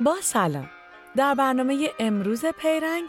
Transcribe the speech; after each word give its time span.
با 0.00 0.16
سلام. 0.22 0.70
در 1.16 1.34
برنامه 1.34 1.88
امروز 1.98 2.44
پیرنگ 2.44 3.04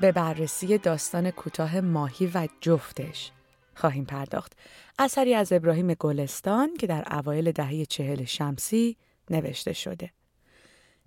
به 0.00 0.12
بررسی 0.12 0.78
داستان 0.78 1.30
کوتاه 1.30 1.80
ماهی 1.80 2.26
و 2.34 2.48
جفتش 2.60 3.32
خواهیم 3.74 4.04
پرداخت. 4.04 4.52
اثری 4.98 5.34
از 5.34 5.52
ابراهیم 5.52 5.94
گلستان 5.94 6.74
که 6.74 6.86
در 6.86 7.04
اوایل 7.10 7.52
دهه 7.52 7.84
چهل 7.84 8.24
شمسی 8.24 8.96
نوشته 9.30 9.72
شده. 9.72 10.10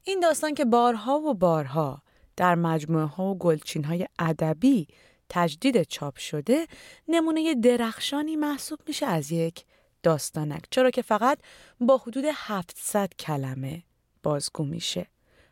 این 0.03 0.20
داستان 0.20 0.53
که 0.53 0.66
بارها 0.66 1.20
و 1.20 1.34
بارها 1.34 2.02
در 2.36 2.55
مجموعه 2.55 3.05
ها 3.05 3.23
و 3.23 3.38
گلچین 3.38 3.84
های 3.84 4.08
ادبی 4.20 4.88
تجدید 5.30 5.84
چاپ 5.84 6.17
شده 6.17 6.67
نمونه 7.08 7.55
درخشانی 7.55 8.36
محسوب 8.36 8.80
میشه 8.88 9.05
از 9.05 9.31
یک 9.31 9.66
داستانک 10.03 10.63
چرا 10.70 10.89
که 10.89 11.02
فقط 11.02 11.39
با 11.80 11.98
حدود 11.98 12.25
700 12.34 13.13
کلمه 13.20 13.84
بازگو 14.23 14.63
میشه. 14.63 15.08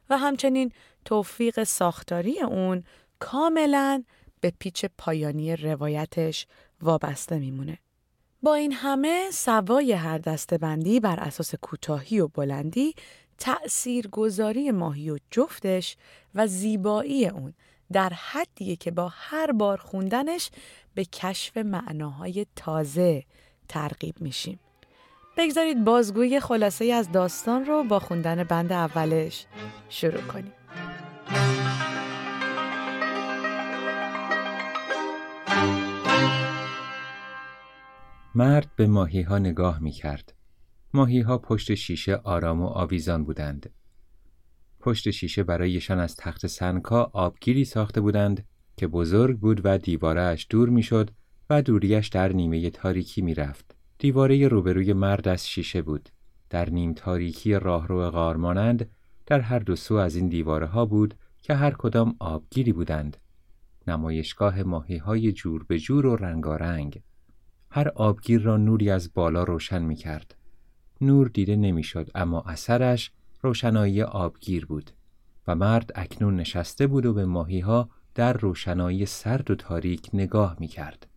و 0.09 0.17
همچنین 0.17 0.71
توفیق 1.05 1.63
ساختاری 1.63 2.39
اون 2.39 2.83
کاملا 3.19 4.03
به 4.41 4.53
پیچ 4.59 4.85
پایانی 4.97 5.55
روایتش 5.55 6.47
وابسته 6.81 7.39
میمونه. 7.39 7.77
با 8.43 8.53
این 8.53 8.71
همه 8.71 9.31
سوای 9.31 9.91
هر 9.91 10.17
دستبندی 10.17 10.99
بر 10.99 11.19
اساس 11.19 11.55
کوتاهی 11.55 12.19
و 12.19 12.27
بلندی 12.27 12.93
تأثیر 13.37 14.07
گذاری 14.07 14.71
ماهی 14.71 15.09
و 15.09 15.17
جفتش 15.31 15.97
و 16.35 16.47
زیبایی 16.47 17.27
اون 17.27 17.53
در 17.91 18.13
حدیه 18.13 18.75
که 18.75 18.91
با 18.91 19.07
هر 19.07 19.51
بار 19.51 19.77
خوندنش 19.77 20.49
به 20.93 21.05
کشف 21.05 21.57
معناهای 21.57 22.45
تازه 22.55 23.23
ترغیب 23.67 24.21
میشیم. 24.21 24.59
بگذارید 25.39 25.83
بازگویی 25.83 26.39
خلاصه 26.39 26.85
از 26.85 27.11
داستان 27.11 27.65
رو 27.65 27.83
با 27.83 27.99
خوندن 27.99 28.43
بند 28.43 28.71
اولش 28.71 29.45
شروع 29.89 30.21
کنیم. 30.21 30.53
مرد 38.35 38.67
به 38.75 38.87
ماهی 38.87 39.21
ها 39.21 39.37
نگاه 39.37 39.79
می 39.79 39.91
کرد. 39.91 40.33
ماهی 40.93 41.21
ها 41.21 41.37
پشت 41.37 41.73
شیشه 41.73 42.15
آرام 42.15 42.61
و 42.61 42.65
آویزان 42.65 43.23
بودند. 43.23 43.69
پشت 44.79 45.09
شیشه 45.09 45.43
برایشان 45.43 45.99
از 45.99 46.15
تخت 46.15 46.47
سنکا 46.47 47.11
آبگیری 47.13 47.65
ساخته 47.65 48.01
بودند 48.01 48.45
که 48.77 48.87
بزرگ 48.87 49.39
بود 49.39 49.61
و 49.63 49.77
دیوارش 49.77 50.47
دور 50.49 50.69
می‌شد 50.69 51.11
و 51.49 51.61
دوریش 51.61 52.07
در 52.07 52.33
نیمه 52.33 52.69
تاریکی 52.69 53.21
می 53.21 53.33
رفت. 53.33 53.78
دیواره 54.01 54.47
روبروی 54.47 54.93
مرد 54.93 55.27
از 55.27 55.49
شیشه 55.49 55.81
بود. 55.81 56.09
در 56.49 56.69
نیم 56.69 56.93
تاریکی 56.93 57.53
راهرو 57.53 58.09
غارمانند 58.09 58.89
در 59.25 59.39
هر 59.39 59.59
دو 59.59 59.75
سو 59.75 59.95
از 59.95 60.15
این 60.15 60.27
دیواره 60.27 60.67
ها 60.67 60.85
بود 60.85 61.13
که 61.41 61.53
هر 61.53 61.71
کدام 61.71 62.15
آبگیری 62.19 62.73
بودند. 62.73 63.17
نمایشگاه 63.87 64.63
ماهی 64.63 64.97
های 64.97 65.31
جور 65.31 65.63
به 65.63 65.79
جور 65.79 66.05
و 66.05 66.15
رنگارنگ. 66.15 67.01
هر 67.71 67.87
آبگیر 67.89 68.41
را 68.41 68.57
نوری 68.57 68.89
از 68.89 69.13
بالا 69.13 69.43
روشن 69.43 69.81
می 69.81 69.95
کرد. 69.95 70.35
نور 71.01 71.27
دیده 71.27 71.55
نمی‌شد 71.55 72.09
اما 72.15 72.41
اثرش 72.41 73.11
روشنایی 73.41 74.01
آبگیر 74.01 74.65
بود 74.65 74.91
و 75.47 75.55
مرد 75.55 75.91
اکنون 75.95 76.35
نشسته 76.35 76.87
بود 76.87 77.05
و 77.05 77.13
به 77.13 77.25
ماهی 77.25 77.59
ها 77.59 77.89
در 78.15 78.33
روشنایی 78.33 79.05
سرد 79.05 79.51
و 79.51 79.55
تاریک 79.55 80.09
نگاه 80.13 80.55
می 80.59 80.67
کرد. 80.67 81.07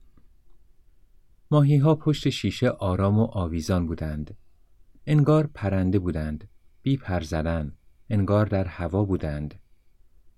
ماهی 1.53 1.77
ها 1.77 1.95
پشت 1.95 2.29
شیشه 2.29 2.69
آرام 2.69 3.19
و 3.19 3.23
آویزان 3.23 3.87
بودند. 3.87 4.37
انگار 5.07 5.47
پرنده 5.55 5.99
بودند، 5.99 6.49
بی 6.83 6.97
پر 6.97 7.21
زدن، 7.21 7.73
انگار 8.11 8.47
در 8.47 8.65
هوا 8.65 9.05
بودند. 9.05 9.55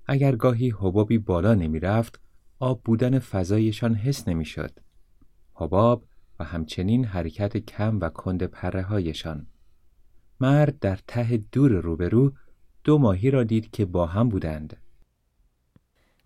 اگر 0.07 0.37
گاهی 0.37 0.71
حبابی 0.71 1.19
بالا 1.19 1.55
نمی 1.55 1.81
رفت، 1.81 2.21
آب 2.59 2.83
بودن 2.85 3.19
فضایشان 3.19 3.95
حس 3.95 4.29
نمی 4.29 4.45
شد. 4.45 4.71
حباب 5.55 6.05
و 6.39 6.45
همچنین 6.45 7.05
حرکت 7.05 7.57
کم 7.57 8.01
و 8.01 8.09
کند 8.09 8.43
پره 8.43 8.83
هایشان. 8.83 9.47
مرد 10.41 10.79
در 10.79 10.99
ته 11.07 11.37
دور 11.37 11.73
روبرو 11.73 12.33
دو 12.85 12.99
ماهی 12.99 13.31
را 13.31 13.45
دید 13.45 13.71
که 13.71 13.85
با 13.85 14.07
هم 14.07 14.29
بودند. 14.29 14.77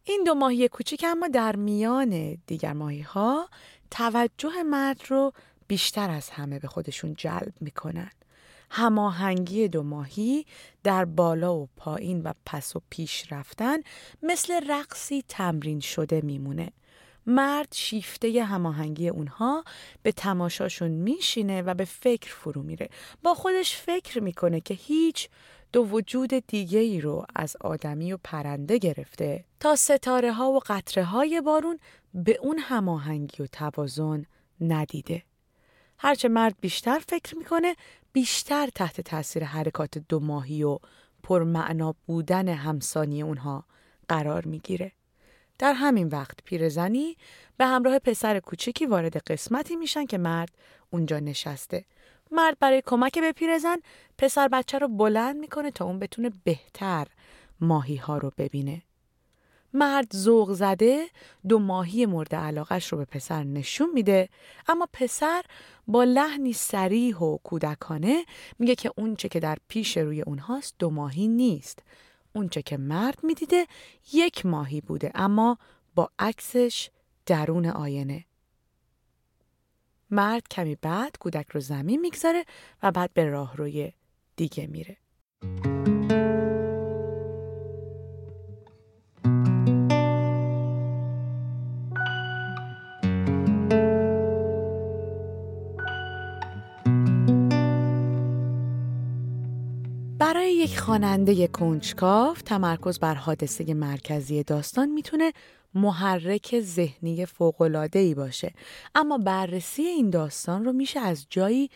این 0.04 0.22
دو 0.26 0.34
ماهی 0.34 0.68
کوچک 0.68 1.04
اما 1.06 1.28
در 1.28 1.56
میان 1.56 2.34
دیگر 2.46 2.72
ماهی 2.72 3.00
ها 3.00 3.48
توجه 3.90 4.62
مرد 4.62 5.00
رو 5.08 5.32
بیشتر 5.68 6.10
از 6.10 6.30
همه 6.30 6.58
به 6.58 6.68
خودشون 6.68 7.14
جلب 7.14 7.52
می‌کنن. 7.60 8.10
هماهنگی 8.70 9.68
دو 9.68 9.82
ماهی 9.82 10.46
در 10.84 11.04
بالا 11.04 11.54
و 11.54 11.68
پایین 11.76 12.22
و 12.22 12.32
پس 12.46 12.76
و 12.76 12.82
پیش 12.90 13.32
رفتن 13.32 13.78
مثل 14.22 14.70
رقصی 14.70 15.24
تمرین 15.28 15.80
شده 15.80 16.20
میمونه. 16.20 16.72
مرد 17.26 17.68
شیفته 17.72 18.44
هماهنگی 18.44 19.08
اونها 19.08 19.64
به 20.02 20.12
تماشاشون 20.12 20.90
میشینه 20.90 21.62
و 21.62 21.74
به 21.74 21.84
فکر 21.84 22.34
فرو 22.34 22.62
میره. 22.62 22.88
با 23.22 23.34
خودش 23.34 23.76
فکر 23.76 24.20
می‌کنه 24.20 24.60
که 24.60 24.74
هیچ 24.74 25.28
دو 25.72 25.84
وجود 25.84 26.30
دیگه 26.46 26.78
ای 26.78 27.00
رو 27.00 27.26
از 27.36 27.56
آدمی 27.60 28.12
و 28.12 28.18
پرنده 28.24 28.78
گرفته 28.78 29.44
تا 29.60 29.76
ستاره 29.76 30.32
ها 30.32 30.50
و 30.50 30.60
قطره 30.66 31.04
های 31.04 31.40
بارون 31.40 31.78
به 32.14 32.38
اون 32.42 32.58
هماهنگی 32.58 33.42
و 33.42 33.46
توازن 33.46 34.26
ندیده. 34.60 35.22
هرچه 35.98 36.28
مرد 36.28 36.56
بیشتر 36.60 36.98
فکر 36.98 37.36
می‌کنه 37.36 37.76
بیشتر 38.12 38.68
تحت 38.74 39.00
تاثیر 39.00 39.44
حرکات 39.44 39.98
دو 39.98 40.20
ماهی 40.20 40.62
و 40.62 40.78
پرمعنا 41.22 41.94
بودن 42.06 42.48
همسانی 42.48 43.22
اونها 43.22 43.64
قرار 44.08 44.44
می‌گیره. 44.44 44.92
در 45.58 45.72
همین 45.72 46.08
وقت 46.08 46.42
پیرزنی 46.44 47.16
به 47.56 47.66
همراه 47.66 47.98
پسر 47.98 48.40
کوچکی 48.40 48.86
وارد 48.86 49.16
قسمتی 49.16 49.76
میشن 49.76 50.06
که 50.06 50.18
مرد 50.18 50.50
اونجا 50.90 51.18
نشسته. 51.18 51.84
مرد 52.30 52.58
برای 52.58 52.82
کمک 52.86 53.18
به 53.18 53.32
پیرزن 53.32 53.76
پسر 54.18 54.48
بچه 54.48 54.78
رو 54.78 54.88
بلند 54.88 55.36
می‌کنه 55.36 55.70
تا 55.70 55.84
اون 55.84 55.98
بتونه 55.98 56.30
بهتر 56.44 57.06
ماهی 57.60 57.96
ها 57.96 58.18
رو 58.18 58.32
ببینه. 58.38 58.82
مرد 59.72 60.16
ذوق 60.16 60.52
زده 60.52 61.06
دو 61.48 61.58
ماهی 61.58 62.06
مورد 62.06 62.34
علاقش 62.34 62.92
رو 62.92 62.98
به 62.98 63.04
پسر 63.04 63.44
نشون 63.44 63.90
میده. 63.94 64.28
اما 64.68 64.88
پسر 64.92 65.42
با 65.86 66.04
لحنی 66.04 66.52
سریح 66.52 67.16
و 67.16 67.38
کودکانه 67.38 68.24
میگه 68.58 68.74
که 68.74 68.92
اونچه 68.96 69.28
که 69.28 69.40
در 69.40 69.58
پیش 69.68 69.96
روی 69.96 70.22
اونهاست 70.22 70.74
دو 70.78 70.90
ماهی 70.90 71.28
نیست. 71.28 71.82
اونچه 72.32 72.62
که 72.62 72.76
مرد 72.76 73.18
می‌دیده 73.22 73.66
یک 74.12 74.46
ماهی 74.46 74.80
بوده 74.80 75.10
اما 75.14 75.58
با 75.94 76.10
عکسش 76.18 76.90
درون 77.26 77.66
آینه. 77.66 78.24
مرد 80.10 80.48
کمی 80.50 80.76
بعد 80.82 81.16
کودک 81.20 81.46
رو 81.50 81.60
زمین 81.60 82.00
می‌گذاره 82.00 82.44
و 82.82 82.92
بعد 82.92 83.10
به 83.14 83.24
راهروی 83.24 83.92
دیگه 84.36 84.66
میره. 84.66 84.96
یک 100.68 100.78
خواننده 100.78 101.46
کنجکاو 101.46 102.36
تمرکز 102.36 102.98
بر 102.98 103.14
حادثه 103.14 103.74
مرکزی 103.74 104.42
داستان 104.42 104.88
می‌تونه 104.88 105.32
محرک 105.74 106.60
ذهنی 106.60 107.26
ای 107.94 108.14
باشه. 108.14 108.54
اما 108.94 109.18
بررسی 109.18 109.82
این 109.82 110.10
داستان 110.10 110.64
رو 110.64 110.72
میشه 110.72 111.00
از 111.00 111.26
جایی 111.30 111.70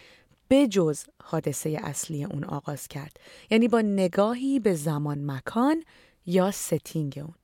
بجز 0.51 1.05
حادثه 1.23 1.79
اصلی 1.83 2.25
اون 2.25 2.45
آغاز 2.45 2.89
کرد. 2.89 3.17
یعنی 3.51 3.69
با 3.69 3.81
نگاهی 3.81 4.61
به 4.61 4.75
زمان 4.75 5.25
مکان 5.31 5.83
یا 6.27 6.51
ستینگ 6.51 7.23
اون. 7.25 7.35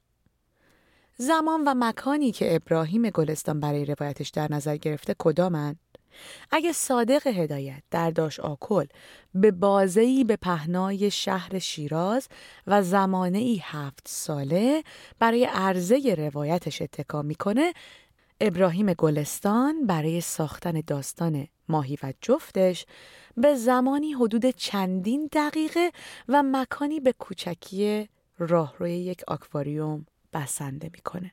زمان 1.17 1.65
و 1.67 1.75
مکانی 1.77 2.33
که 2.33 2.55
ابراهیم 2.55 3.11
گلستان 3.11 3.61
برای 3.61 3.85
روایتش 3.85 4.29
در 4.29 4.53
نظر 4.53 4.77
گرفته 4.77 5.15
کدامند 5.19 5.79
اگه 6.51 6.73
صادق 6.73 7.27
هدایت 7.27 7.83
در 7.91 8.11
داش 8.11 8.41
آکل 8.41 8.87
به 9.35 9.51
بازهی 9.51 10.25
به 10.25 10.37
پهنای 10.37 11.11
شهر 11.11 11.59
شیراز 11.59 12.29
و 12.67 12.83
زمانه 12.83 13.39
ای 13.39 13.61
هفت 13.63 14.09
ساله 14.09 14.83
برای 15.19 15.45
عرضه 15.45 16.15
روایتش 16.19 16.83
اتکا 16.83 17.23
می‌کنه 17.23 17.73
ابراهیم 18.41 18.93
گلستان 18.93 19.87
برای 19.87 20.21
ساختن 20.21 20.83
داستان 20.87 21.49
ماهی 21.69 21.99
و 22.03 22.13
جفتش 22.21 22.87
به 23.37 23.55
زمانی 23.55 24.13
حدود 24.13 24.47
چندین 24.47 25.29
دقیقه 25.33 25.91
و 26.29 26.43
مکانی 26.43 27.01
به 27.01 27.13
کوچکی 27.13 28.09
راهروی 28.39 28.93
یک 28.93 29.23
آکواریوم 29.29 30.07
بسنده 30.33 30.91
می‌کنه. 30.93 31.33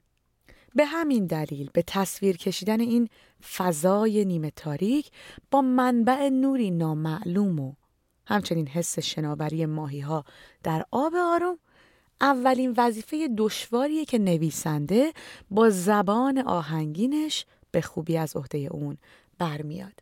به 0.76 0.86
همین 0.86 1.26
دلیل 1.26 1.70
به 1.74 1.84
تصویر 1.88 2.38
کشیدن 2.38 2.80
این 2.80 3.10
فضای 3.56 4.26
نیمه 4.26 4.52
تاریک 4.52 5.12
با 5.52 5.62
منبع 5.62 6.30
نوری 6.30 6.72
نامعلوم 6.72 7.60
و 7.60 7.74
همچنین 8.28 8.68
حس 8.68 9.00
شناوری 9.00 9.66
ماهی 9.66 10.00
ها 10.00 10.26
در 10.64 10.86
آب 10.92 11.14
آروم 11.16 11.58
اولین 12.22 12.74
وظیفه 12.78 13.30
دشواریه 13.38 14.06
که 14.06 14.20
نویسنده 14.20 15.14
با 15.52 15.70
زبان 15.70 16.38
آهنگینش 16.38 17.46
به 17.72 17.82
خوبی 17.82 18.18
از 18.18 18.36
عهده 18.36 18.58
اون 18.58 18.98
برمیاد. 19.38 19.94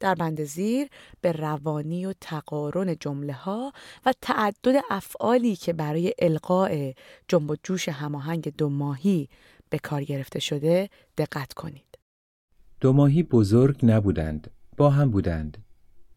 در 0.00 0.14
بند 0.14 0.44
زیر 0.44 0.88
به 1.20 1.32
روانی 1.32 2.06
و 2.06 2.12
تقارن 2.20 2.96
جمله 3.00 3.32
ها 3.32 3.72
و 4.06 4.12
تعدد 4.20 4.82
افعالی 4.90 5.56
که 5.56 5.72
برای 5.72 6.14
القاء 6.18 6.92
جنب 7.28 7.50
و 7.50 7.56
جوش 7.62 7.88
هماهنگ 7.88 8.56
دو 8.56 8.68
ماهی 8.68 9.28
به 9.72 9.78
کار 9.78 10.04
گرفته 10.04 10.40
شده 10.40 10.88
دقت 11.18 11.52
کنید. 11.52 11.98
دو 12.80 12.92
ماهی 12.92 13.22
بزرگ 13.22 13.80
نبودند، 13.82 14.50
با 14.76 14.90
هم 14.90 15.10
بودند. 15.10 15.64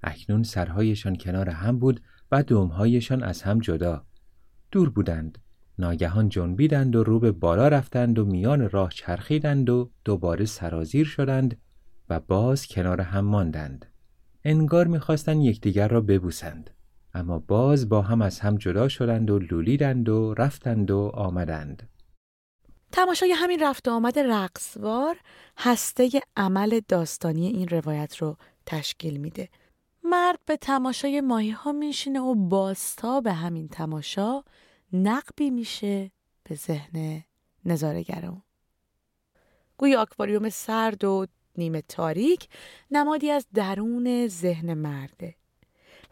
اکنون 0.04 0.44
سرهایشان 0.44 1.16
کنار 1.16 1.50
هم 1.50 1.80
بود 1.80 2.02
و 2.32 2.44
دومهایشان 2.44 3.24
از 3.24 3.42
هم 3.42 3.60
جدا. 3.60 4.06
دور 4.72 4.90
بودند. 4.90 5.38
ناگهان 5.80 6.30
جنبیدند 6.30 6.96
و 6.96 7.04
رو 7.04 7.20
به 7.20 7.32
بالا 7.32 7.68
رفتند 7.68 8.20
و 8.20 8.26
میان 8.26 8.70
راه 8.70 8.90
چرخیدند 8.90 9.70
و 9.70 9.92
دوباره 10.06 10.46
سرازیر 10.46 11.06
شدند 11.06 11.58
و 12.10 12.20
باز 12.20 12.68
کنار 12.68 13.02
هم 13.02 13.26
ماندند. 13.26 13.86
انگار 14.44 14.88
می‌خواستند 14.88 15.42
یکدیگر 15.42 15.88
را 15.88 16.02
ببوسند. 16.02 16.70
اما 17.14 17.40
باز 17.40 17.90
با 17.90 18.02
هم 18.02 18.22
از 18.22 18.40
هم 18.40 18.58
جدا 18.58 18.88
شدند 18.88 19.32
و 19.32 19.40
لولیدند 19.40 20.10
و 20.10 20.34
رفتند 20.34 20.92
و 20.92 21.12
آمدند. 21.14 21.90
تماشای 22.96 23.32
همین 23.32 23.60
رفت 23.60 23.88
آمد 23.88 24.20
رقصوار 24.20 25.20
هسته 25.58 26.10
عمل 26.38 26.80
داستانی 26.88 27.48
این 27.48 27.68
روایت 27.68 28.18
رو 28.18 28.38
تشکیل 28.66 29.18
میده. 29.18 29.50
مرد 30.04 30.40
به 30.46 30.58
تماشای 30.58 31.22
ماهی 31.22 31.50
ها 31.50 31.72
میشینه 31.72 32.20
و 32.20 32.36
باستا 32.36 33.22
به 33.22 33.34
همین 33.34 33.68
تماشا 33.68 34.44
نقبی 34.94 35.50
میشه 35.50 36.12
به 36.44 36.56
ذهن 36.56 37.24
نظارگرم. 37.66 38.44
گوی 39.78 39.96
آکواریوم 39.96 40.50
سرد 40.50 41.04
و 41.04 41.26
نیمه 41.58 41.82
تاریک 41.82 42.50
نمادی 42.92 43.32
از 43.32 43.48
درون 43.54 44.28
ذهن 44.28 44.74
مرده 44.74 45.36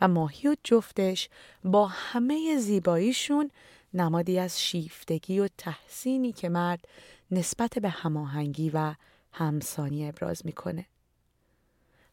و 0.02 0.08
ماهی 0.08 0.50
و 0.50 0.56
جفتش 0.64 1.30
با 1.64 1.88
همه 1.88 2.58
زیباییشون 2.58 3.52
نمادی 3.94 4.40
از 4.40 4.62
شیفتگی 4.62 5.40
و 5.40 5.50
تحسینی 5.58 6.32
که 6.32 6.50
مرد 6.50 6.88
نسبت 7.32 7.80
به 7.80 7.90
هماهنگی 7.90 8.70
و 8.70 8.96
همسانی 9.32 10.08
ابراز 10.08 10.46
می‌کنه. 10.46 10.86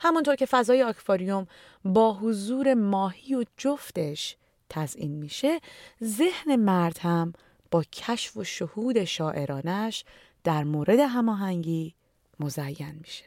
همونطور 0.00 0.36
که 0.36 0.46
فضای 0.46 0.82
آکواریوم 0.82 1.46
با 1.84 2.14
حضور 2.14 2.74
ماهی 2.74 3.34
و 3.34 3.44
جفتش 3.56 4.36
تزئین 4.68 5.12
میشه 5.12 5.60
ذهن 6.04 6.56
مرد 6.56 6.98
هم 6.98 7.32
با 7.70 7.82
کشف 7.82 8.36
و 8.36 8.44
شهود 8.44 9.04
شاعرانش 9.04 10.04
در 10.44 10.64
مورد 10.64 10.98
هماهنگی 10.98 11.94
مزین 12.40 12.98
میشه 13.00 13.24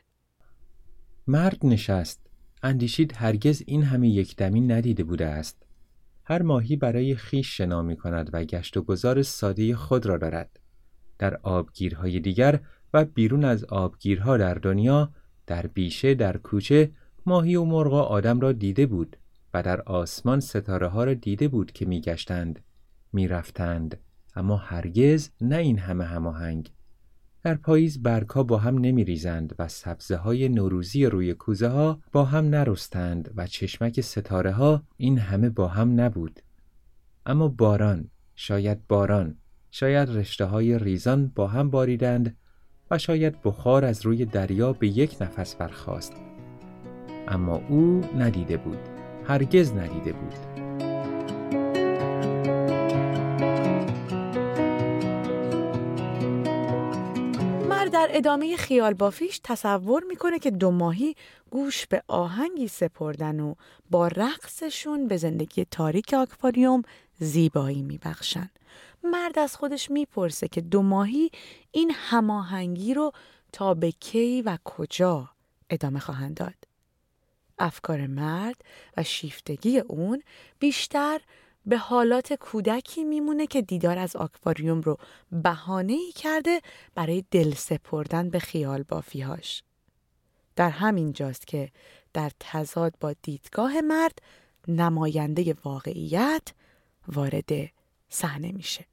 مرد 1.28 1.66
نشست 1.66 2.20
اندیشید 2.64 3.14
هرگز 3.16 3.64
این 3.68 3.84
همه 3.84 4.10
یکدمی 4.10 4.62
ندیده 4.62 5.04
بوده 5.04 5.26
است 5.26 5.63
هر 6.26 6.42
ماهی 6.42 6.76
برای 6.76 7.16
خیش 7.16 7.58
شنا 7.58 7.82
می 7.82 7.98
کند 7.98 8.30
و 8.34 8.44
گشت 8.44 8.78
و 8.78 8.82
گذار 8.82 9.22
ساده 9.22 9.76
خود 9.76 10.06
را 10.06 10.18
دارد. 10.18 10.60
در 11.20 11.36
آبگیرهای 11.36 12.20
دیگر 12.20 12.60
و 12.94 13.06
بیرون 13.06 13.46
از 13.46 13.64
آبگیرها 13.64 14.38
در 14.38 14.54
دنیا 14.54 15.12
در 15.48 15.68
بیشه 15.68 16.14
در 16.14 16.38
کوچه 16.38 16.92
ماهی 17.26 17.56
و 17.56 17.64
مرغ 17.64 17.94
آدم 17.94 18.40
را 18.40 18.52
دیده 18.52 18.86
بود 18.86 19.18
و 19.54 19.64
در 19.64 19.82
آسمان 19.82 20.40
ستاره 20.40 20.88
ها 20.88 21.04
را 21.04 21.14
دیده 21.14 21.48
بود 21.48 21.72
که 21.72 21.86
میگشتند. 21.86 22.60
می‌رفتند 23.14 24.00
اما 24.36 24.58
هرگز 24.58 25.30
نه 25.42 25.58
این 25.58 25.80
همه 25.80 26.06
هماهنگ. 26.06 26.72
در 27.44 27.56
پاییز 27.56 28.04
برگها 28.04 28.44
با 28.44 28.58
هم 28.58 28.78
نمی 28.78 29.04
ریزند 29.04 29.56
و 29.60 29.68
سبزه 29.68 30.16
های 30.16 30.50
نوروزی 30.50 31.06
روی 31.06 31.34
کوزه 31.34 31.68
ها 31.68 32.00
با 32.12 32.26
هم 32.26 32.46
نرستند 32.46 33.32
و 33.36 33.48
چشمک 33.48 34.02
ستاره 34.02 34.52
ها 34.52 34.84
این 34.98 35.18
همه 35.18 35.50
با 35.50 35.68
هم 35.68 36.02
نبود. 36.02 36.40
اما 37.26 37.48
باران، 37.48 38.10
شاید 38.36 38.88
باران، 38.88 39.38
شاید 39.72 40.10
رشته 40.10 40.46
های 40.46 40.80
ریزان 40.80 41.28
با 41.36 41.48
هم 41.48 41.70
باریدند 41.70 42.38
و 42.92 42.98
شاید 42.98 43.42
بخار 43.42 43.86
از 43.86 44.06
روی 44.06 44.26
دریا 44.26 44.74
به 44.74 44.88
یک 44.88 45.18
نفس 45.22 45.56
برخاست. 45.56 46.14
اما 47.28 47.62
او 47.70 48.02
ندیده 48.18 48.58
بود. 48.58 48.80
هرگز 49.24 49.74
ندیده 49.74 50.14
بود. 50.14 50.53
ادامه 58.16 58.58
خیال 58.58 58.94
بافیش 58.94 59.40
تصور 59.44 60.04
می‌کنه 60.04 60.40
که 60.40 60.52
دو 60.52 60.72
ماهی 60.72 61.16
گوش 61.52 61.88
به 61.88 62.04
آهنگی 62.08 62.68
سپردن 62.68 63.40
و 63.40 63.56
با 63.90 64.08
رقصشون 64.08 65.08
به 65.08 65.18
زندگی 65.18 65.66
تاریک 65.66 66.14
آکواریوم 66.14 66.82
زیبایی 67.20 67.82
میبخشن. 67.82 68.50
مرد 69.04 69.40
از 69.40 69.56
خودش 69.56 69.92
می‌پرسه 69.92 70.48
که 70.48 70.62
دو 70.62 70.82
ماهی 70.82 71.32
این 71.72 71.92
هماهنگی 71.96 72.94
رو 72.94 73.12
تا 73.52 73.74
به 73.74 73.92
کی 73.92 74.42
و 74.42 74.58
کجا 74.64 75.30
ادامه 75.70 76.00
خواهند 76.00 76.36
داد. 76.36 76.56
افکار 77.60 78.08
مرد 78.08 78.62
و 78.98 79.04
شیفتگی 79.04 79.80
اون 79.80 80.24
بیشتر 80.60 81.22
به 81.66 81.78
حالات 81.78 82.34
کودکی 82.34 83.04
میمونه 83.04 83.48
که 83.48 83.62
دیدار 83.62 83.98
از 83.98 84.16
آکواریوم 84.16 84.82
رو 84.82 84.98
بهانه 85.32 85.94
ای 85.94 86.12
کرده 86.12 86.62
برای 86.96 87.24
دل 87.32 87.54
سپردن 87.54 88.30
به 88.30 88.40
خیال 88.40 88.84
بافیهاش. 88.84 89.64
در 90.56 90.70
همین 90.70 91.14
جاست 91.14 91.48
که 91.48 91.72
در 92.14 92.32
تضاد 92.40 92.94
با 93.00 93.14
دیدگاه 93.22 93.82
مرد 93.82 94.20
نماینده 94.68 95.56
واقعیت 95.64 96.54
وارد 97.08 97.50
صحنه 98.10 98.52
میشه. 98.52 98.86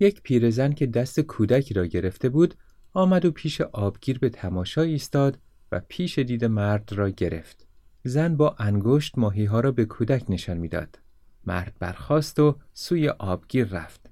یک 0.00 0.22
پیرزن 0.22 0.72
که 0.72 0.86
دست 0.86 1.20
کودکی 1.20 1.74
را 1.74 1.86
گرفته 1.86 2.28
بود 2.28 2.54
آمد 2.92 3.24
و 3.24 3.32
پیش 3.32 3.60
آبگیر 3.60 4.18
به 4.18 4.28
تماشا 4.28 4.82
ایستاد 4.82 5.38
و 5.72 5.80
پیش 5.88 6.18
دید 6.18 6.44
مرد 6.44 6.92
را 6.92 7.10
گرفت. 7.10 7.66
زن 8.04 8.36
با 8.36 8.56
انگشت 8.58 9.18
ماهی 9.18 9.44
ها 9.44 9.60
را 9.60 9.72
به 9.72 9.84
کودک 9.84 10.24
نشان 10.28 10.56
می‌داد. 10.56 10.98
مرد 11.46 11.76
برخاست 11.78 12.38
و 12.38 12.58
سوی 12.72 13.08
آبگیر 13.08 13.68
رفت. 13.68 14.10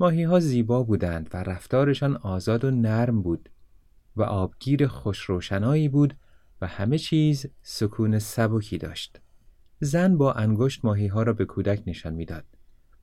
ماهی 0.00 0.22
ها 0.22 0.40
زیبا 0.40 0.82
بودند 0.82 1.30
و 1.32 1.42
رفتارشان 1.42 2.16
آزاد 2.16 2.64
و 2.64 2.70
نرم 2.70 3.22
بود 3.22 3.48
و 4.16 4.22
آبگیر 4.22 4.86
خوشروشنایی 4.86 5.88
بود 5.88 6.16
و 6.60 6.66
همه 6.66 6.98
چیز 6.98 7.46
سکون 7.62 8.18
سبکی 8.18 8.78
داشت. 8.78 9.20
زن 9.80 10.16
با 10.16 10.32
انگشت 10.32 10.84
ماهی 10.84 11.06
ها 11.06 11.22
را 11.22 11.32
به 11.32 11.44
کودک 11.44 11.82
نشان 11.86 12.14
می‌داد. 12.14 12.44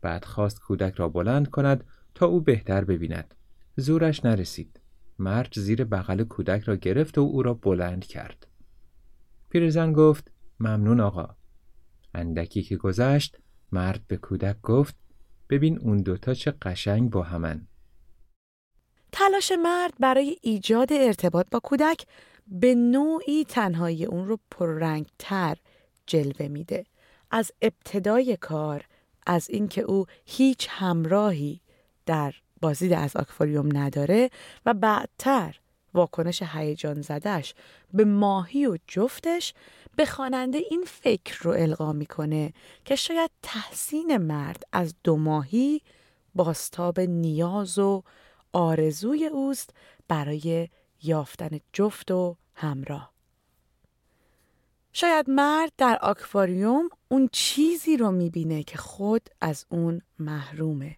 بعد 0.01 0.25
خواست 0.25 0.59
کودک 0.59 0.93
را 0.93 1.09
بلند 1.09 1.49
کند 1.49 1.83
تا 2.15 2.25
او 2.25 2.41
بهتر 2.41 2.83
ببیند. 2.83 3.35
زورش 3.77 4.25
نرسید. 4.25 4.79
مرد 5.19 5.53
زیر 5.59 5.83
بغل 5.83 6.23
کودک 6.23 6.63
را 6.63 6.75
گرفت 6.75 7.17
و 7.17 7.21
او 7.21 7.43
را 7.43 7.53
بلند 7.53 8.05
کرد. 8.05 8.47
پیرزن 9.49 9.93
گفت 9.93 10.31
ممنون 10.59 10.99
آقا. 10.99 11.35
اندکی 12.15 12.63
که 12.63 12.77
گذشت 12.77 13.37
مرد 13.71 14.07
به 14.07 14.17
کودک 14.17 14.61
گفت 14.61 14.95
ببین 15.49 15.79
اون 15.79 15.97
دوتا 15.97 16.33
چه 16.33 16.51
قشنگ 16.61 17.09
با 17.09 17.23
همن. 17.23 17.67
تلاش 19.11 19.51
مرد 19.63 19.93
برای 19.99 20.37
ایجاد 20.41 20.93
ارتباط 20.93 21.47
با 21.51 21.59
کودک 21.59 22.05
به 22.47 22.75
نوعی 22.75 23.45
تنهایی 23.45 24.05
اون 24.05 24.27
رو 24.27 24.39
پررنگتر 24.51 25.57
جلوه 26.07 26.47
میده. 26.47 26.83
از 27.31 27.51
ابتدای 27.61 28.37
کار 28.37 28.85
از 29.27 29.49
اینکه 29.49 29.81
او 29.81 30.05
هیچ 30.25 30.67
همراهی 30.69 31.61
در 32.05 32.33
بازدید 32.61 32.93
از 32.93 33.15
آکواریوم 33.15 33.77
نداره 33.77 34.29
و 34.65 34.73
بعدتر 34.73 35.59
واکنش 35.95 36.43
هیجان 36.45 37.01
زدش 37.01 37.53
به 37.93 38.05
ماهی 38.05 38.65
و 38.65 38.77
جفتش 38.87 39.53
به 39.95 40.05
خواننده 40.05 40.57
این 40.57 40.83
فکر 40.87 41.43
رو 41.43 41.51
القا 41.51 41.93
می‌کنه 41.93 42.53
که 42.85 42.95
شاید 42.95 43.31
تحسین 43.41 44.17
مرد 44.17 44.63
از 44.71 44.95
دو 45.03 45.17
ماهی 45.17 45.81
باستاب 46.35 46.99
نیاز 46.99 47.79
و 47.79 48.03
آرزوی 48.53 49.25
اوست 49.25 49.69
برای 50.07 50.69
یافتن 51.03 51.59
جفت 51.73 52.11
و 52.11 52.37
همراه. 52.55 53.11
شاید 54.93 55.29
مرد 55.29 55.71
در 55.77 55.99
آکواریوم 56.01 56.89
اون 57.09 57.29
چیزی 57.31 57.97
رو 57.97 58.11
می‌بینه 58.11 58.63
که 58.63 58.77
خود 58.77 59.29
از 59.41 59.65
اون 59.69 60.01
محرومه. 60.19 60.97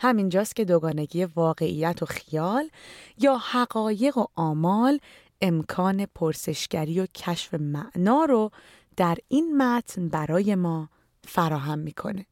همینجاست 0.00 0.56
که 0.56 0.64
دوگانگی 0.64 1.24
واقعیت 1.24 2.02
و 2.02 2.06
خیال 2.06 2.70
یا 3.18 3.38
حقایق 3.38 4.18
و 4.18 4.26
آمال 4.34 4.98
امکان 5.40 6.06
پرسشگری 6.06 7.00
و 7.00 7.06
کشف 7.06 7.54
معنا 7.54 8.24
رو 8.24 8.50
در 8.96 9.18
این 9.28 9.56
متن 9.56 10.08
برای 10.08 10.54
ما 10.54 10.88
فراهم 11.24 11.78
می‌کنه. 11.78 12.26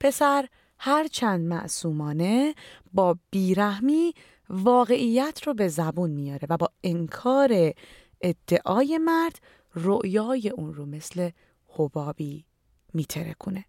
پسر 0.00 0.48
هر 0.78 1.06
چند 1.06 1.46
معصومانه 1.46 2.54
با 2.92 3.18
بیرحمی 3.30 4.14
واقعیت 4.50 5.42
رو 5.46 5.54
به 5.54 5.68
زبون 5.68 6.10
میاره 6.10 6.46
و 6.50 6.56
با 6.56 6.68
انکار 6.84 7.72
ادعای 8.20 8.98
مرد 8.98 9.38
رؤیای 9.74 10.48
اون 10.48 10.74
رو 10.74 10.86
مثل 10.86 11.30
حبابی 11.68 12.44
میترکونه. 12.94 13.64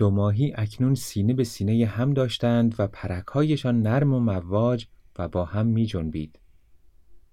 دو 0.00 0.10
ماهی 0.10 0.52
اکنون 0.56 0.94
سینه 0.94 1.34
به 1.34 1.44
سینه 1.44 1.86
هم 1.86 2.12
داشتند 2.12 2.74
و 2.78 2.86
پرکهایشان 2.86 3.82
نرم 3.82 4.14
و 4.14 4.20
مواج 4.20 4.86
و 5.18 5.28
با 5.28 5.44
هم 5.44 5.66
می 5.66 5.86
جنبید. 5.86 6.38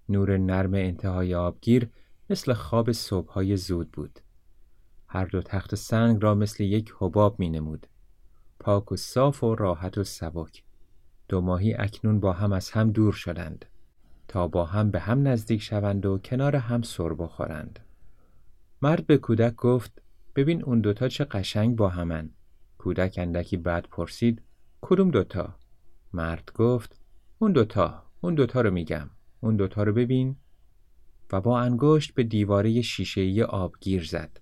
نور 0.09 0.37
نرم 0.37 0.73
انتهای 0.73 1.35
آبگیر 1.35 1.89
مثل 2.29 2.53
خواب 2.53 2.91
صبحهای 2.91 3.57
زود 3.57 3.91
بود. 3.91 4.19
هر 5.07 5.25
دو 5.25 5.41
تخت 5.41 5.75
سنگ 5.75 6.23
را 6.23 6.35
مثل 6.35 6.63
یک 6.63 6.93
حباب 6.99 7.39
می 7.39 7.49
نمود. 7.49 7.87
پاک 8.59 8.91
و 8.91 8.95
صاف 8.95 9.43
و 9.43 9.55
راحت 9.55 9.97
و 9.97 10.03
سبک. 10.03 10.63
دو 11.29 11.41
ماهی 11.41 11.73
اکنون 11.73 12.19
با 12.19 12.33
هم 12.33 12.53
از 12.53 12.69
هم 12.69 12.91
دور 12.91 13.13
شدند. 13.13 13.65
تا 14.27 14.47
با 14.47 14.65
هم 14.65 14.91
به 14.91 14.99
هم 14.99 15.27
نزدیک 15.27 15.61
شوند 15.61 16.05
و 16.05 16.17
کنار 16.17 16.55
هم 16.55 16.81
سر 16.81 17.13
بخورند. 17.13 17.79
مرد 18.81 19.05
به 19.05 19.17
کودک 19.17 19.55
گفت 19.55 20.01
ببین 20.35 20.63
اون 20.63 20.81
دوتا 20.81 21.07
چه 21.07 21.23
قشنگ 21.23 21.75
با 21.75 21.89
همن. 21.89 22.29
کودک 22.77 23.15
اندکی 23.17 23.57
بعد 23.57 23.87
پرسید 23.91 24.41
کدوم 24.81 25.11
دوتا؟ 25.11 25.55
مرد 26.13 26.51
گفت 26.55 26.99
اون 27.39 27.51
دوتا 27.51 28.03
اون 28.21 28.35
دوتا 28.35 28.61
رو 28.61 28.71
میگم 28.71 29.09
اون 29.39 29.55
دوتا 29.55 29.83
رو 29.83 29.93
ببین. 29.93 30.35
و 31.31 31.41
با 31.41 31.59
انگشت 31.59 32.13
به 32.13 32.23
دیواره 32.23 32.81
شیشه‌ای 32.81 33.43
آبگیر 33.43 34.03
زد. 34.03 34.39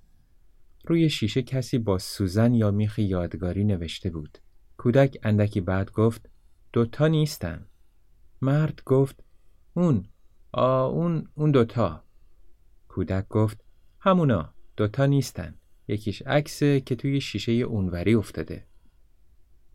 روی 0.88 1.10
شیشه 1.10 1.42
کسی 1.42 1.78
با 1.78 1.98
سوزن 1.98 2.54
یا 2.54 2.72
میخ 2.72 3.00
یادگاری 3.00 3.64
نوشته 3.64 4.10
بود. 4.10 4.38
کودک 4.78 5.18
اندکی 5.24 5.62
بعد 5.62 5.92
گفت 5.92 6.30
دوتا 6.74 7.08
نیستن. 7.08 7.66
مرد 8.42 8.82
گفت 8.86 9.24
اون 9.74 10.06
آ 10.52 10.88
اون 10.88 11.28
اون 11.36 11.52
دوتا. 11.52 12.04
کودک 12.88 13.28
گفت 13.28 13.66
همونا 14.00 14.54
دوتا 14.78 15.06
نیستن. 15.06 15.56
یکیش 15.88 16.22
عکسه 16.22 16.80
که 16.80 16.96
توی 16.96 17.22
شیشه 17.22 17.52
اونوری 17.52 18.14
افتاده. 18.16 18.66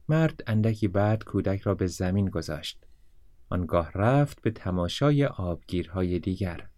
مرد 0.08 0.40
اندکی 0.46 0.88
بعد 0.88 1.24
کودک 1.24 1.60
را 1.60 1.74
به 1.74 1.86
زمین 1.86 2.26
گذاشت. 2.28 2.86
آنگاه 3.48 3.92
رفت 3.92 4.42
به 4.42 4.50
تماشای 4.50 5.26
آبگیرهای 5.26 6.18
دیگر. 6.18 6.68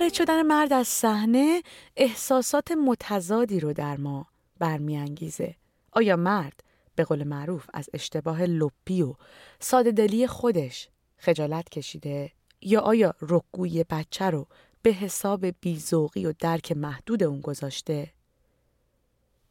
خارج 0.00 0.14
شدن 0.14 0.42
مرد 0.42 0.72
از 0.72 0.88
صحنه 0.88 1.62
احساسات 1.96 2.72
متضادی 2.72 3.60
رو 3.60 3.72
در 3.72 3.96
ما 3.96 4.26
برمیانگیزه. 4.58 5.54
آیا 5.92 6.16
مرد 6.16 6.60
به 6.94 7.04
قول 7.04 7.24
معروف 7.24 7.66
از 7.74 7.90
اشتباه 7.94 8.42
لپی 8.42 9.02
و 9.02 9.14
ساده 9.58 9.90
دلی 9.90 10.26
خودش 10.26 10.88
خجالت 11.16 11.68
کشیده 11.68 12.32
یا 12.60 12.80
آیا 12.80 13.14
رکگوی 13.22 13.84
بچه 13.90 14.24
رو 14.24 14.46
به 14.82 14.90
حساب 14.90 15.46
بیزوقی 15.46 16.26
و 16.26 16.32
درک 16.38 16.72
محدود 16.72 17.22
اون 17.22 17.40
گذاشته؟ 17.40 18.12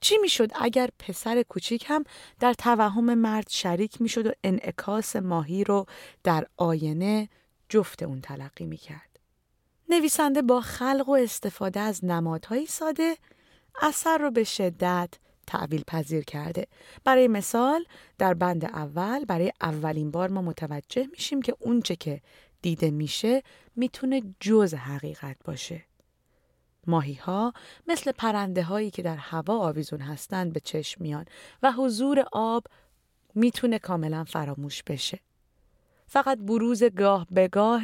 چی 0.01 0.17
می‌شد 0.17 0.51
اگر 0.55 0.89
پسر 0.99 1.43
کوچیک 1.43 1.85
هم 1.87 2.03
در 2.39 2.53
توهم 2.53 3.13
مرد 3.13 3.49
شریک 3.49 4.01
می‌شد 4.01 4.27
و 4.27 4.31
انعکاس 4.43 5.15
ماهی 5.15 5.63
رو 5.63 5.85
در 6.23 6.47
آینه 6.57 7.29
جفت 7.69 8.03
اون 8.03 8.21
تلقی 8.21 8.65
می‌کرد؟ 8.65 9.08
نویسنده 9.89 10.41
با 10.41 10.61
خلق 10.61 11.09
و 11.09 11.11
استفاده 11.11 11.79
از 11.79 12.05
نمادهایی 12.05 12.65
ساده 12.65 13.17
اثر 13.81 14.17
رو 14.17 14.31
به 14.31 14.43
شدت 14.43 15.13
تعویل 15.47 15.83
پذیر 15.87 16.23
کرده. 16.23 16.67
برای 17.03 17.27
مثال 17.27 17.85
در 18.17 18.33
بند 18.33 18.65
اول 18.65 19.25
برای 19.25 19.51
اولین 19.61 20.11
بار 20.11 20.29
ما 20.29 20.41
متوجه 20.41 21.07
میشیم 21.11 21.41
که 21.41 21.55
اونچه 21.59 21.95
که 21.95 22.21
دیده 22.61 22.91
میشه 22.91 23.43
می‌تونه 23.75 24.21
جز 24.39 24.73
حقیقت 24.73 25.37
باشه. 25.45 25.85
ماهی 26.87 27.13
ها 27.13 27.53
مثل 27.87 28.11
پرنده 28.11 28.63
هایی 28.63 28.91
که 28.91 29.01
در 29.01 29.17
هوا 29.17 29.57
آویزون 29.57 29.99
هستند 29.99 30.53
به 30.53 30.59
چشم 30.59 31.03
میان 31.03 31.25
و 31.63 31.71
حضور 31.71 32.25
آب 32.31 32.63
می‌تونه 33.35 33.79
کاملا 33.79 34.23
فراموش 34.23 34.83
بشه. 34.83 35.19
فقط 36.09 36.37
بروز 36.37 36.83
گاه 36.83 37.27
به 37.31 37.47
گاه 37.47 37.83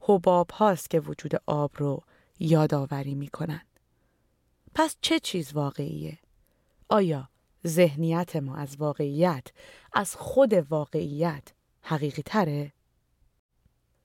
حباب 0.00 0.50
هاست 0.50 0.90
که 0.90 1.00
وجود 1.00 1.32
آب 1.46 1.70
رو 1.74 2.02
یادآوری 2.38 3.14
می‌کنن. 3.14 3.60
پس 4.74 4.96
چه 5.00 5.18
چیز 5.18 5.52
واقعیه؟ 5.52 6.18
آیا 6.88 7.28
ذهنیت 7.66 8.36
ما 8.36 8.56
از 8.56 8.76
واقعیت 8.76 9.46
از 9.92 10.16
خود 10.16 10.52
واقعیت 10.52 11.52
حقیقی 11.82 12.22
تره؟ 12.22 12.72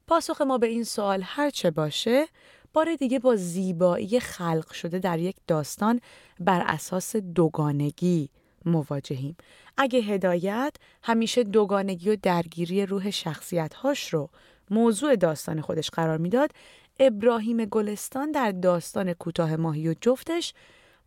پاسخ 0.07 0.41
ما 0.41 0.57
به 0.57 0.67
این 0.67 0.83
سوال 0.83 1.21
هرچه 1.23 1.71
باشه 1.71 2.27
بار 2.73 2.95
دیگه 2.95 3.19
با 3.19 3.35
زیبایی 3.35 4.19
خلق 4.19 4.71
شده 4.71 4.99
در 4.99 5.19
یک 5.19 5.35
داستان 5.47 5.99
بر 6.39 6.63
اساس 6.67 7.15
دوگانگی 7.15 8.29
مواجهیم. 8.65 9.37
اگه 9.77 9.99
هدایت 9.99 10.75
همیشه 11.03 11.43
دوگانگی 11.43 12.09
و 12.09 12.15
درگیری 12.21 12.85
روح 12.85 13.09
شخصیتهاش 13.09 14.13
رو 14.13 14.29
موضوع 14.69 15.15
داستان 15.15 15.61
خودش 15.61 15.89
قرار 15.89 16.17
می‌داد، 16.17 16.51
ابراهیم 16.99 17.65
گلستان 17.65 18.31
در 18.31 18.51
داستان 18.51 19.13
کوتاه 19.13 19.55
ماهی 19.55 19.89
و 19.89 19.95
جفتش 20.01 20.53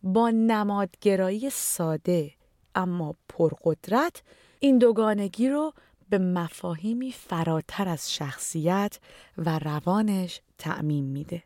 با 0.03 0.29
نمادگرایی 0.29 1.49
ساده 1.49 2.31
اما 2.75 3.15
پرقدرت 3.29 4.21
این 4.59 4.77
دوگانگی 4.77 5.49
رو 5.49 5.73
به 6.09 6.17
مفاهیمی 6.17 7.11
فراتر 7.11 7.87
از 7.87 8.13
شخصیت 8.13 8.99
و 9.37 9.59
روانش 9.59 10.41
تعمیم 10.57 11.05
میده. 11.05 11.43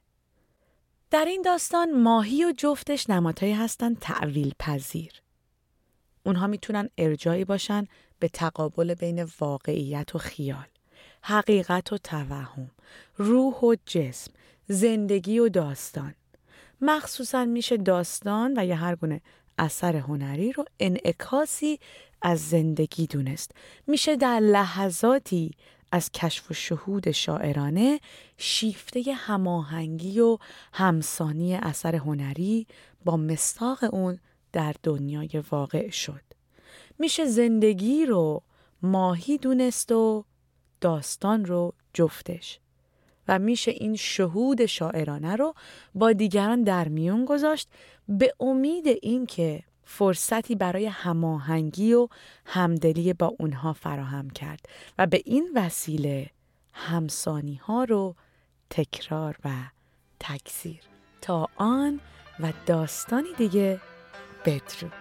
در 1.11 1.25
این 1.25 1.41
داستان 1.41 2.01
ماهی 2.01 2.45
و 2.45 2.53
جفتش 2.57 3.09
نمادهایی 3.09 3.53
هستند 3.53 3.99
تعویل 3.99 4.53
پذیر. 4.59 5.11
اونها 6.23 6.47
می‌تونن 6.47 6.89
ارجایی 6.97 7.45
باشن 7.45 7.87
به 8.19 8.27
تقابل 8.27 8.93
بین 8.93 9.27
واقعیت 9.39 10.15
و 10.15 10.17
خیال، 10.17 10.65
حقیقت 11.21 11.93
و 11.93 11.97
توهم، 11.97 12.71
روح 13.17 13.55
و 13.55 13.75
جسم، 13.85 14.31
زندگی 14.67 15.39
و 15.39 15.49
داستان. 15.49 16.15
مخصوصا 16.81 17.45
میشه 17.45 17.77
داستان 17.77 18.53
و 18.57 18.65
یا 18.65 18.75
هر 18.75 18.95
گونه 18.95 19.21
اثر 19.57 19.95
هنری 19.95 20.51
رو 20.51 20.65
انعکاسی 20.79 21.79
از 22.21 22.49
زندگی 22.49 23.07
دونست. 23.07 23.51
میشه 23.87 24.15
در 24.15 24.39
لحظاتی 24.39 25.51
از 25.91 26.11
کشف 26.11 26.51
و 26.51 26.53
شهود 26.53 27.11
شاعرانه 27.11 27.99
شیفته 28.37 29.13
هماهنگی 29.15 30.19
و 30.19 30.37
همسانی 30.73 31.55
اثر 31.55 31.95
هنری 31.95 32.67
با 33.05 33.17
مستاق 33.17 33.93
اون 33.93 34.19
در 34.53 34.75
دنیای 34.83 35.43
واقع 35.51 35.89
شد. 35.89 36.21
میشه 36.99 37.25
زندگی 37.25 38.05
رو 38.05 38.43
ماهی 38.81 39.37
دونست 39.37 39.91
و 39.91 40.25
داستان 40.81 41.45
رو 41.45 41.73
جفتش. 41.93 42.59
و 43.27 43.39
میشه 43.39 43.71
این 43.71 43.95
شهود 43.95 44.65
شاعرانه 44.65 45.35
رو 45.35 45.53
با 45.95 46.13
دیگران 46.13 46.63
در 46.63 46.87
میون 46.87 47.25
گذاشت 47.25 47.69
به 48.07 48.33
امید 48.39 48.87
اینکه 49.01 49.63
فرصتی 49.83 50.55
برای 50.55 50.85
هماهنگی 50.85 51.93
و 51.93 52.07
همدلی 52.45 53.13
با 53.13 53.35
اونها 53.39 53.73
فراهم 53.73 54.29
کرد 54.29 54.65
و 54.97 55.07
به 55.07 55.21
این 55.25 55.51
وسیله 55.55 56.29
همسانی 56.73 57.55
ها 57.55 57.83
رو 57.83 58.15
تکرار 58.69 59.35
و 59.45 59.49
تکثیر 60.19 60.79
تا 61.21 61.47
آن 61.55 61.99
و 62.39 62.53
داستانی 62.65 63.33
دیگه 63.37 63.79
بدرود 64.45 64.91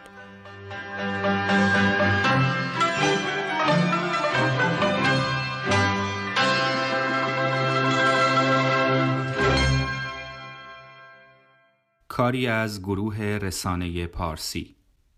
کاری 12.08 12.46
از 12.46 12.82
گروه 12.82 13.18
رسانه 13.22 14.06
پارسی 14.06 14.76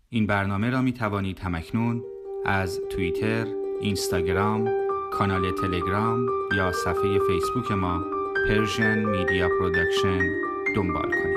این 0.09 0.27
برنامه 0.27 0.69
را 0.69 0.81
می 0.81 0.93
توانید 0.93 1.39
همکنون 1.39 2.03
از 2.45 2.81
توییتر، 2.89 3.47
اینستاگرام، 3.81 4.69
کانال 5.11 5.51
تلگرام 5.51 6.27
یا 6.57 6.71
صفحه 6.71 7.19
فیسبوک 7.27 7.71
ما 7.71 8.03
Persian 8.47 8.99
Media 9.05 9.49
Production 9.59 10.19
دنبال 10.75 11.11
کنید. 11.11 11.32